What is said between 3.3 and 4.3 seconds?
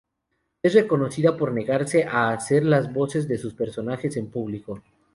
sus personajes